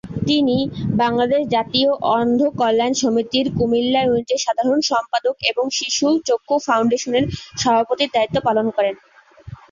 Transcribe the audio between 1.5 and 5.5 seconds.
জাতীয় অন্ধ কল্যাণ সমিতির কুমিল্লা ইউনিটের সাধারণ সম্পাদক